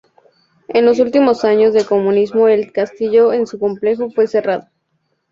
En 0.69 0.83
los 0.87 0.99
últimos 0.99 1.45
años 1.45 1.75
del 1.75 1.85
comunismo 1.85 2.47
el 2.47 2.71
castillo 2.71 3.33
en 3.33 3.45
su 3.45 3.59
complejo 3.59 4.09
fue 4.09 4.25
cerrado. 4.25 4.67